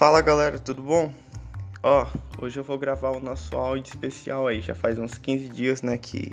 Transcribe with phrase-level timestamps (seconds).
[0.00, 1.12] Fala galera, tudo bom?
[1.82, 2.06] Ó,
[2.40, 4.62] hoje eu vou gravar o nosso áudio especial aí.
[4.62, 6.32] Já faz uns 15 dias, né, que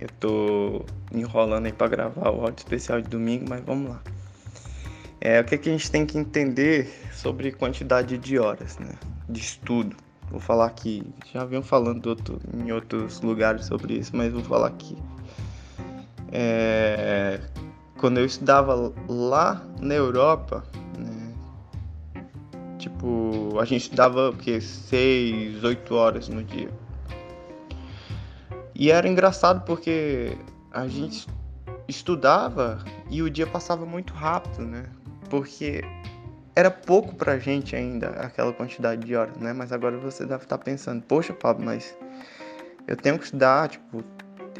[0.00, 4.02] eu tô enrolando aí pra gravar o áudio especial de domingo, mas vamos lá.
[5.20, 8.90] É, o que, que a gente tem que entender sobre quantidade de horas, né,
[9.28, 9.96] de estudo.
[10.28, 14.66] Vou falar aqui, já venho falando outro, em outros lugares sobre isso, mas vou falar
[14.66, 14.98] aqui.
[16.32, 17.40] É,
[17.96, 20.64] quando eu estudava lá na Europa,
[22.88, 24.60] tipo, a gente estudava o que?
[24.60, 26.70] 6, 8 horas no dia.
[28.74, 30.36] E era engraçado porque
[30.70, 31.26] a gente
[31.86, 32.78] estudava
[33.10, 34.84] e o dia passava muito rápido, né?
[35.28, 35.82] Porque
[36.54, 39.52] era pouco pra gente ainda aquela quantidade de horas, né?
[39.52, 41.96] Mas agora você deve estar pensando, poxa, Pablo, mas
[42.86, 44.02] eu tenho que estudar, tipo,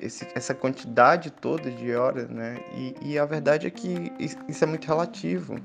[0.03, 2.59] esse, essa quantidade toda de horas, né?
[2.75, 4.13] E, e, a verdade é que
[4.49, 5.57] isso é muito relativo.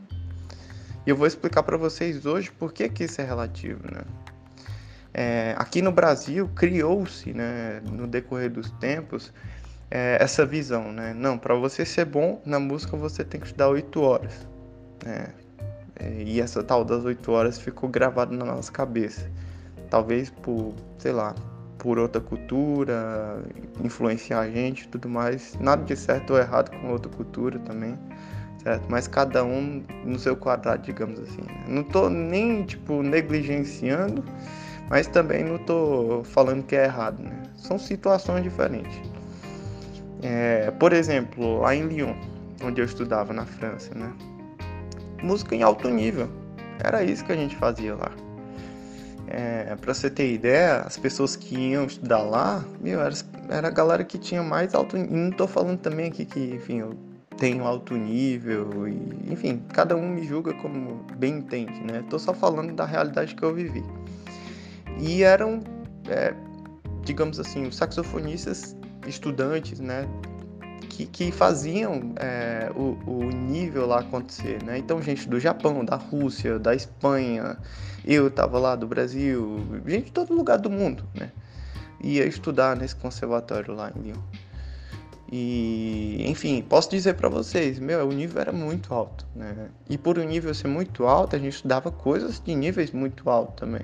[1.06, 4.02] E eu vou explicar para vocês hoje por que, que isso é relativo, né?
[5.14, 9.32] É, aqui no Brasil criou-se, né, no decorrer dos tempos,
[9.92, 11.14] é, essa visão, né?
[11.14, 14.48] Não, para você ser bom na música você tem que estudar oito horas,
[15.06, 15.28] né?
[15.96, 19.30] É, e essa tal das 8 horas ficou gravada na nossa cabeça.
[19.90, 21.36] Talvez por, sei lá,
[21.78, 23.44] por outra cultura,
[23.84, 25.56] influenciar a gente e tudo mais.
[25.60, 27.98] Nada de certo ou errado com outra cultura também,
[28.64, 28.86] certo?
[28.90, 31.42] Mas cada um no seu quadrado, digamos assim.
[31.42, 31.66] Né?
[31.68, 34.24] Não tô nem, tipo, negligenciando,
[34.90, 37.44] mas também não tô falando que é errado, né?
[37.58, 39.00] São situações diferentes.
[40.22, 42.14] É, por exemplo, lá em Lyon,
[42.64, 44.14] onde eu estudava na França, né?
[45.24, 46.30] música em alto nível.
[46.84, 48.12] Era isso que a gente fazia lá.
[49.28, 53.16] É, pra você ter ideia, as pessoas que iam estudar lá, meu, era,
[53.50, 55.18] era a galera que tinha mais alto nível.
[55.18, 56.94] Não tô falando também aqui que, enfim, eu
[57.38, 62.04] tenho alto nível e, enfim, cada um me julga como bem entende, né?
[62.10, 63.84] Tô só falando da realidade que eu vivi.
[65.00, 65.62] E eram,
[66.08, 66.34] é,
[67.04, 68.76] digamos assim, os saxofonistas
[69.08, 70.08] estudantes, né?
[70.94, 74.78] que, que faziam é, o, o, nível lá acontecer, né?
[74.78, 77.58] Então, gente do Japão, da Rússia, da Espanha,
[78.06, 81.32] eu tava lá do Brasil, gente de todo lugar do mundo, né?
[82.00, 84.22] Ia estudar nesse conservatório lá em Lyon.
[85.36, 89.70] E, enfim, posso dizer para vocês, meu, o nível era muito alto, né?
[89.90, 93.56] E por o nível ser muito alto, a gente estudava coisas de níveis muito altos
[93.56, 93.82] também.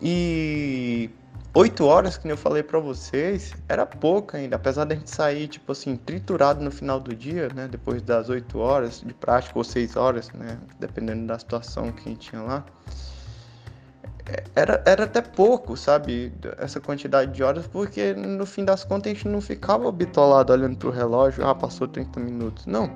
[0.00, 1.08] E
[1.54, 5.70] Oito horas, que eu falei para vocês, era pouco ainda, apesar da gente sair, tipo
[5.70, 7.68] assim, triturado no final do dia, né?
[7.68, 10.58] Depois das oito horas de prática, ou seis horas, né?
[10.80, 12.64] Dependendo da situação que a gente tinha lá.
[14.54, 16.32] Era, era até pouco, sabe?
[16.58, 20.76] Essa quantidade de horas, porque no fim das contas a gente não ficava bitolado olhando
[20.76, 22.66] pro relógio, ah, passou 30 minutos.
[22.66, 22.90] Não.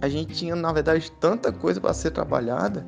[0.00, 2.84] A gente tinha, na verdade, tanta coisa para ser trabalhada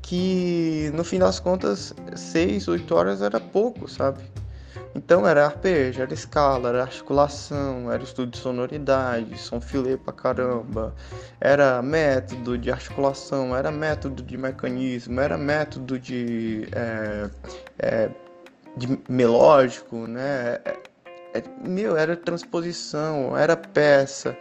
[0.00, 4.22] que no fim das contas 6, 8 horas era pouco, sabe?
[5.04, 10.94] Então era arpejo, era escala, era articulação, era estudo de sonoridade, som filé pra caramba,
[11.38, 17.30] era método de articulação, era método de mecanismo, era método de, é,
[17.78, 18.10] é,
[18.78, 20.60] de melódico, né?
[20.64, 20.78] É,
[21.34, 24.34] é meu, era transposição, era peça,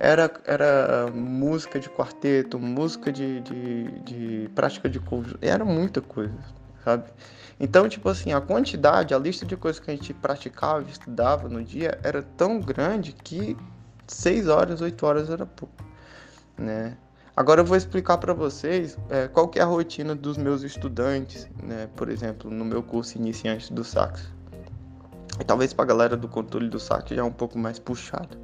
[0.00, 6.34] era, era música de quarteto, música de, de, de prática de conjunto, era muita coisa,
[6.84, 7.04] sabe?
[7.58, 11.62] Então, tipo assim, a quantidade, a lista de coisas que a gente praticava, estudava no
[11.62, 13.56] dia era tão grande que
[14.06, 15.74] 6 horas, 8 horas era pouco,
[16.56, 16.96] né?
[17.36, 21.48] Agora eu vou explicar para vocês é, qual que é a rotina dos meus estudantes,
[21.62, 21.88] né?
[21.96, 24.28] Por exemplo, no meu curso iniciante do sax.
[25.46, 28.36] Talvez para a galera do controle do sax já é um pouco mais puxado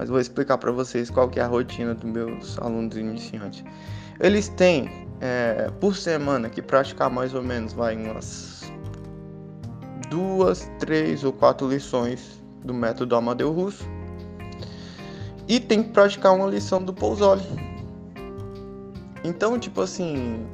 [0.00, 3.62] mas vou explicar para vocês qual que é a rotina dos meus alunos iniciantes.
[4.18, 8.72] Eles têm é, por semana que praticar mais ou menos vai umas
[10.08, 13.84] duas, três ou quatro lições do método Amadeu Russo
[15.46, 17.42] e tem que praticar uma lição do Pousoli.
[19.22, 20.46] Então, tipo assim,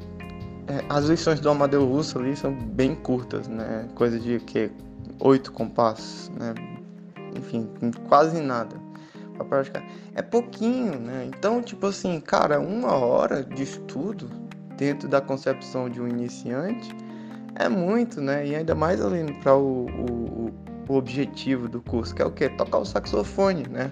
[0.67, 3.89] é, as lições do Amadeu Russo ali são bem curtas, né?
[3.95, 4.71] Coisa de que
[5.21, 6.55] oito compassos, né?
[7.37, 7.69] Enfim,
[8.09, 8.75] quase nada
[9.37, 9.85] pra praticar.
[10.15, 11.29] É pouquinho, né?
[11.29, 14.46] Então, tipo assim, cara, uma hora de estudo
[14.77, 16.95] dentro da concepção de um iniciante
[17.55, 18.47] é muito, né?
[18.47, 20.53] E ainda mais ali para o, o,
[20.89, 22.49] o, objetivo do curso, que é o quê?
[22.51, 23.91] Tocar o saxofone, né?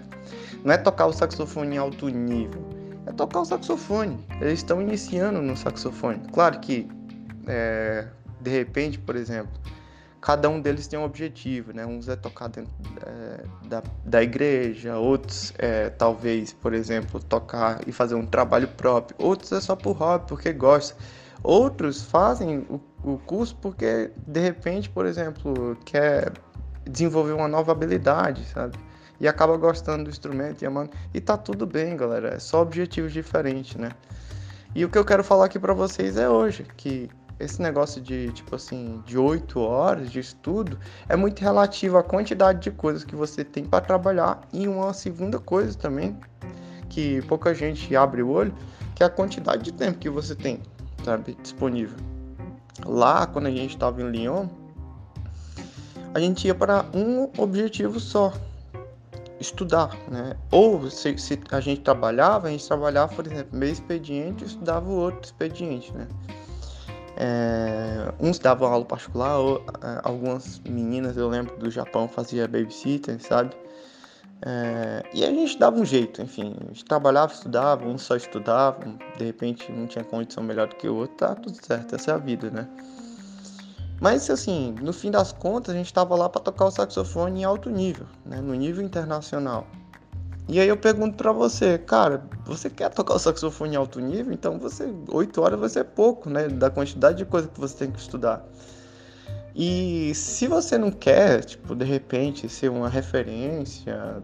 [0.62, 2.62] Não é tocar o saxofone em alto nível,
[3.06, 4.18] é tocar o saxofone.
[4.40, 6.20] Eles estão iniciando no saxofone.
[6.32, 6.86] Claro que,
[7.46, 8.06] é,
[8.40, 9.52] de repente, por exemplo,
[10.24, 11.84] cada um deles tem um objetivo, né?
[11.84, 12.72] Uns é tocar dentro
[13.06, 19.14] é, da, da igreja, outros é talvez, por exemplo, tocar e fazer um trabalho próprio,
[19.18, 20.96] outros é só por hobby, porque gosta.
[21.42, 26.32] Outros fazem o, o curso porque, de repente, por exemplo, quer
[26.88, 28.78] desenvolver uma nova habilidade, sabe?
[29.20, 30.90] E acaba gostando do instrumento e amando.
[31.12, 32.36] E tá tudo bem, galera.
[32.36, 33.90] É só objetivos diferentes, né?
[34.74, 38.30] E o que eu quero falar aqui para vocês é hoje, que esse negócio de,
[38.32, 40.78] tipo assim, de oito horas de estudo
[41.08, 44.40] é muito relativo à quantidade de coisas que você tem para trabalhar.
[44.52, 46.16] E uma segunda coisa também,
[46.88, 48.54] que pouca gente abre o olho,
[48.94, 50.60] que é a quantidade de tempo que você tem,
[51.04, 51.96] sabe, disponível.
[52.84, 54.48] Lá, quando a gente estava em Lyon,
[56.12, 58.32] a gente ia para um objetivo só,
[59.40, 60.36] estudar, né?
[60.50, 64.96] Ou se, se, a gente trabalhava, a gente trabalhava, por exemplo, meio expediente estudava o
[64.96, 66.06] outro expediente, né?
[67.16, 73.20] É, uns davam aula particular, ou, é, algumas meninas, eu lembro do Japão, fazia babysitter,
[73.22, 73.54] sabe?
[74.42, 78.98] É, e a gente dava um jeito, enfim, a gente trabalhava, estudava, uns só estudavam,
[79.16, 82.14] de repente um tinha condição melhor do que o outro, tá tudo certo, essa é
[82.14, 82.68] a vida, né?
[84.00, 87.44] Mas assim, no fim das contas, a gente estava lá para tocar o saxofone em
[87.44, 88.40] alto nível, né?
[88.40, 89.66] no nível internacional.
[90.46, 94.32] E aí eu pergunto para você, cara, você quer tocar o saxofone em alto nível?
[94.32, 96.48] Então você, oito horas vai ser pouco, né?
[96.48, 98.44] Da quantidade de coisa que você tem que estudar.
[99.56, 104.22] E se você não quer, tipo, de repente, ser uma referência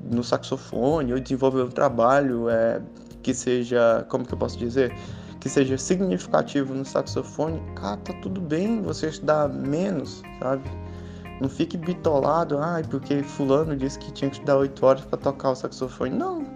[0.00, 2.80] no saxofone ou desenvolver um trabalho é,
[3.22, 4.94] que seja, como que eu posso dizer?
[5.38, 10.62] Que seja significativo no saxofone, cara, tá tudo bem você estudar menos, sabe?
[11.40, 15.50] Não fique bitolado, ai, porque fulano disse que tinha que estudar 8 horas para tocar
[15.50, 16.16] o saxofone.
[16.16, 16.46] Não.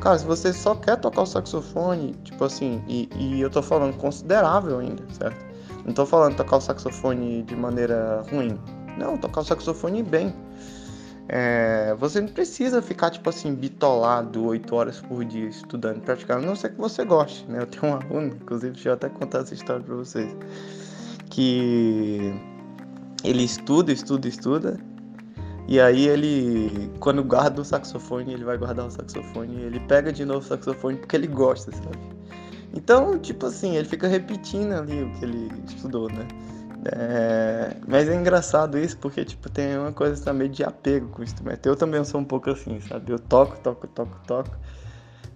[0.00, 3.96] Cara, se você só quer tocar o saxofone, tipo assim, e, e eu tô falando
[3.96, 5.44] considerável ainda, certo?
[5.86, 8.58] Não tô falando tocar o saxofone de maneira ruim.
[8.98, 10.34] Não, tocar o saxofone bem.
[11.28, 16.46] É, você não precisa ficar, tipo assim, bitolado 8 horas por dia estudando, praticando, a
[16.46, 17.60] não ser que você goste, né?
[17.62, 20.36] Eu tenho um aluno, inclusive, deixa eu até contar essa história pra vocês,
[21.30, 22.32] que
[23.24, 24.80] ele estuda, estuda, estuda.
[25.68, 30.24] E aí ele, quando guarda o saxofone, ele vai guardar o saxofone, ele pega de
[30.24, 31.98] novo o saxofone porque ele gosta, sabe?
[32.72, 36.26] Então, tipo assim, ele fica repetindo ali o que ele estudou, né?
[36.92, 37.76] É...
[37.88, 41.66] Mas é engraçado isso porque, tipo, tem uma coisa também de apego com o instrumento.
[41.66, 43.12] Eu também sou um pouco assim, sabe?
[43.12, 44.56] Eu toco, toco, toco, toco.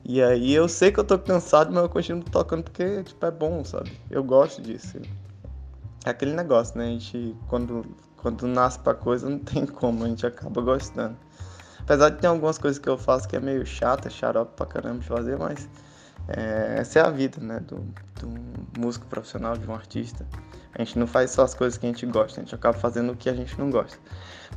[0.05, 3.31] E aí eu sei que eu tô cansado, mas eu continuo tocando porque, tipo, é
[3.31, 3.91] bom, sabe?
[4.11, 4.99] Eu gosto disso
[6.05, 6.87] é aquele negócio, né?
[6.87, 7.85] A gente, quando,
[8.17, 11.17] quando nasce pra coisa, não tem como, a gente acaba gostando.
[11.81, 15.01] Apesar de ter algumas coisas que eu faço que é meio chata, xarope pra caramba
[15.01, 15.69] de fazer, mas
[16.29, 17.61] é, essa é a vida, né?
[17.61, 17.85] Do,
[18.21, 20.27] do músico profissional, de um artista.
[20.75, 23.13] A gente não faz só as coisas que a gente gosta, a gente acaba fazendo
[23.13, 23.99] o que a gente não gosta.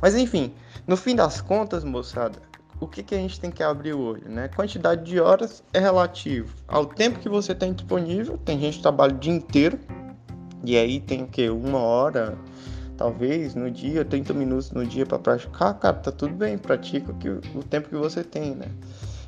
[0.00, 0.54] Mas enfim,
[0.86, 2.38] no fim das contas, moçada,
[2.80, 4.48] o que, que a gente tem que abrir o olho, né?
[4.48, 8.38] Quantidade de horas é relativo ao tempo que você tem disponível.
[8.38, 9.78] Tem gente que trabalha o dia inteiro,
[10.64, 11.48] e aí tem que?
[11.48, 12.36] Uma hora,
[12.96, 17.14] talvez, no dia, 30 minutos no dia para praticar, cara, tá tudo bem, pratica o,
[17.14, 18.66] que, o tempo que você tem, né?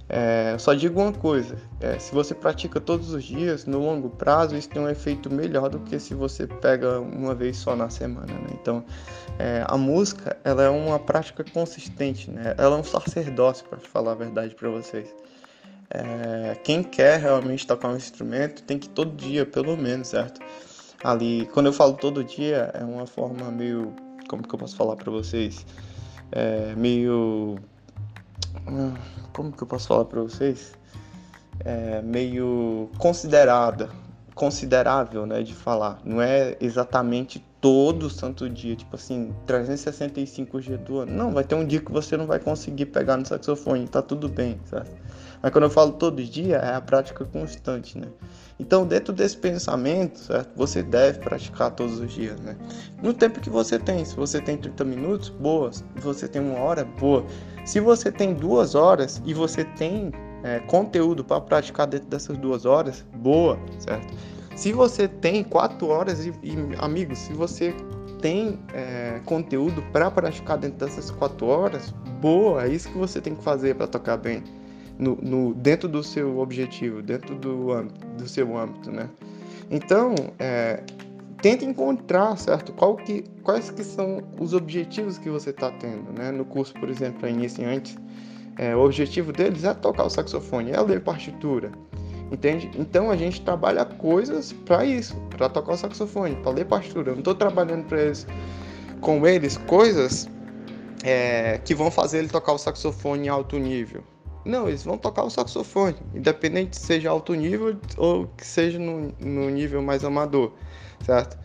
[0.09, 4.57] É, só digo uma coisa: é, se você pratica todos os dias, no longo prazo,
[4.57, 8.33] isso tem um efeito melhor do que se você pega uma vez só na semana.
[8.33, 8.51] Né?
[8.53, 8.85] Então,
[9.39, 12.55] é, a música ela é uma prática consistente, né?
[12.57, 15.13] ela é um sacerdócio, para falar a verdade para vocês.
[15.91, 20.41] É, quem quer realmente tocar um instrumento tem que todo dia, pelo menos, certo?
[21.07, 21.47] Ali.
[21.53, 23.93] Quando eu falo todo dia, é uma forma meio.
[24.29, 25.65] Como que eu posso falar para vocês?
[26.33, 27.57] É meio.
[28.69, 28.95] Hum,
[29.33, 30.77] como que eu posso falar para vocês?
[31.65, 33.89] É meio considerada,
[34.35, 36.01] considerável, né, de falar.
[36.05, 41.13] Não é exatamente todo santo dia, tipo assim, 365 dias do ano.
[41.13, 44.29] Não, vai ter um dia que você não vai conseguir pegar no saxofone, tá tudo
[44.29, 44.95] bem, certo?
[45.43, 48.07] Mas quando eu falo todo dia, é a prática constante, né?
[48.61, 50.51] Então, dentro desse pensamento, certo?
[50.55, 52.57] Você deve praticar todos os dias, né?
[53.03, 54.05] No tempo que você tem.
[54.05, 55.73] Se você tem 30 minutos, boa.
[55.73, 57.27] Se você tem uma hora, boa.
[57.65, 60.13] Se você tem duas horas e você tem
[60.45, 64.15] é, conteúdo para praticar dentro dessas duas horas, boa, certo?
[64.57, 67.75] Se você tem quatro horas e, e amigos, se você
[68.23, 71.91] tem é, conteúdo para praticar dentro dessas quatro horas,
[72.23, 74.43] boa, é isso que você tem que fazer para tocar bem
[74.99, 77.83] no, no, dentro do seu objetivo, dentro do,
[78.17, 79.11] do seu âmbito, né?
[79.71, 80.83] Então, é,
[81.43, 82.73] tenta encontrar, certo?
[82.73, 86.31] Qual que, quais que são os objetivos que você está tendo, né?
[86.31, 87.95] No curso, por exemplo, para iniciantes,
[88.57, 91.71] é, o objetivo deles é tocar o saxofone, é ler partitura,
[92.31, 92.71] entende?
[92.77, 97.11] Então a gente trabalha coisas para isso, para tocar o saxofone, para ler partitura.
[97.11, 98.27] Eu não estou trabalhando para eles
[99.01, 100.29] com eles coisas
[101.05, 104.03] é, que vão fazer ele tocar o saxofone em alto nível.
[104.45, 109.13] Não, eles vão tocar o saxofone, independente se seja alto nível ou que seja no,
[109.19, 110.53] no nível mais amador,
[111.05, 111.37] certo?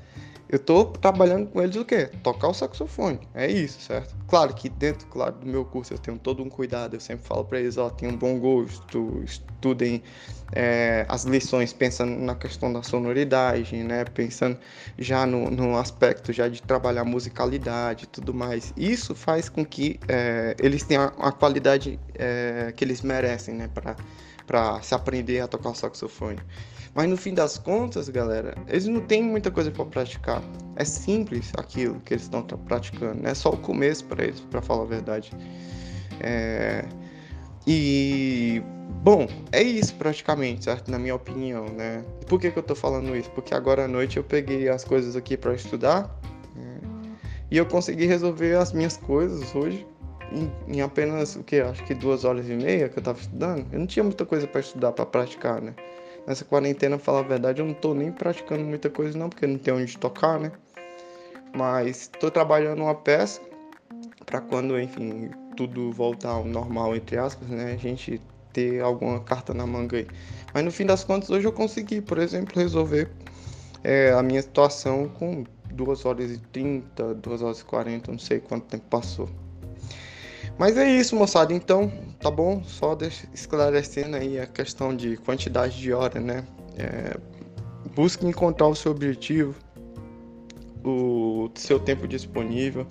[0.52, 2.10] Eu tô trabalhando com eles o quê?
[2.22, 3.22] Tocar o saxofone.
[3.34, 4.14] É isso, certo?
[4.28, 6.94] Claro que dentro, claro, do meu curso eu tenho todo um cuidado.
[6.94, 10.04] Eu sempre falo para eles, ó, tenham um bom gosto, estudem
[10.52, 14.04] é, as lições pensando na questão da sonoridade, né?
[14.04, 14.58] Pensando
[15.00, 18.74] já no, no aspecto já de trabalhar musicalidade e tudo mais.
[18.76, 23.70] Isso faz com que é, eles tenham a, qualidade é, que eles merecem, né?
[24.52, 26.38] Para se aprender a tocar saxofone.
[26.94, 30.44] Mas no fim das contas, galera, eles não têm muita coisa para praticar.
[30.76, 33.26] É simples aquilo que eles estão praticando.
[33.26, 35.32] É só o começo para eles, para falar a verdade.
[36.20, 36.84] É...
[37.66, 38.62] E
[39.02, 40.92] bom, é isso praticamente, certo?
[40.92, 42.04] Na minha opinião, né?
[42.28, 43.30] Por que, que eu tô falando isso?
[43.32, 46.14] Porque agora à noite eu peguei as coisas aqui para estudar
[46.54, 46.78] né?
[47.50, 49.88] e eu consegui resolver as minhas coisas hoje
[50.32, 51.60] em, em apenas o que?
[51.60, 53.66] Acho que duas horas e meia que eu tava estudando.
[53.72, 55.74] Eu não tinha muita coisa para estudar, para praticar, né?
[56.28, 59.58] Nessa quarentena, falar a verdade, eu não tô nem praticando muita coisa não, porque não
[59.58, 60.52] tem onde tocar, né?
[61.56, 63.42] Mas tô trabalhando uma peça
[64.26, 67.74] para quando, enfim, tudo voltar ao normal, entre aspas, né?
[67.74, 68.22] A gente
[68.54, 70.08] ter alguma carta na manga aí.
[70.54, 73.10] Mas no fim das contas, hoje eu consegui, por exemplo, resolver
[73.84, 78.40] é, a minha situação com 2 horas e 30, 2 horas e 40, não sei
[78.40, 79.30] quanto tempo passou.
[80.62, 81.52] Mas é isso, moçada.
[81.56, 82.64] Então, tá bom?
[82.64, 82.96] Só
[83.34, 86.46] esclarecendo aí a questão de quantidade de hora, né?
[86.78, 87.18] É,
[87.96, 89.56] busque encontrar o seu objetivo,
[90.86, 92.86] o seu tempo disponível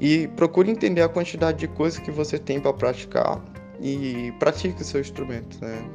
[0.00, 3.40] e procure entender a quantidade de coisas que você tem para praticar
[3.80, 5.88] e pratique o seu instrumento, né?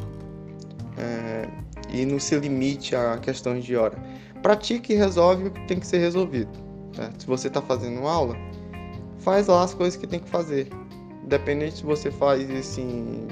[0.98, 1.50] É,
[1.90, 3.98] e não se limite a questões de hora.
[4.42, 6.58] Pratique e resolve o que tem que ser resolvido.
[6.98, 7.12] Né?
[7.20, 8.38] Se você está fazendo aula,
[9.20, 10.70] faz lá as coisas que tem que fazer
[11.32, 13.26] Independente se você faz isso em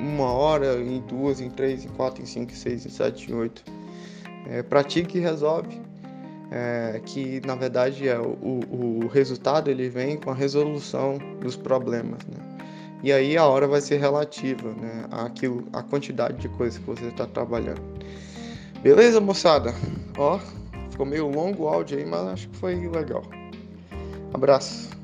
[0.00, 3.34] uma hora, em duas, em três, em quatro, em cinco, em seis, em sete, em
[3.36, 3.62] oito.
[4.48, 5.80] É, pratique e resolve.
[6.50, 11.54] É, que na verdade é o, o, o, resultado ele vem com a resolução dos
[11.54, 12.58] problemas, né?
[13.00, 15.04] E aí a hora vai ser relativa, né?
[15.12, 17.80] Aquilo, a quantidade de coisas que você está trabalhando.
[18.82, 19.72] Beleza, moçada?
[20.18, 20.40] Ó,
[20.90, 23.22] ficou meio longo o áudio aí, mas acho que foi legal.
[24.34, 24.99] Abraço.